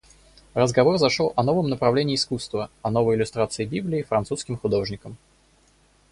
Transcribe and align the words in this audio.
Разговор 0.55 0.97
зашел 0.97 1.31
о 1.35 1.43
новом 1.43 1.69
направлении 1.69 2.15
искусства, 2.15 2.71
о 2.81 2.89
новой 2.89 3.15
иллюстрации 3.17 3.65
Библии 3.65 4.01
французским 4.01 4.57
художником. 4.57 5.15